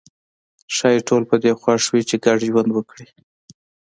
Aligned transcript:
ښايي 0.75 1.01
ټول 1.07 1.23
په 1.29 1.35
دې 1.43 1.51
خوښ 1.61 1.83
وي 1.91 2.01
چې 2.09 2.15
ګډ 2.25 2.39
ژوند 2.47 2.69
وکړي. 2.73 3.07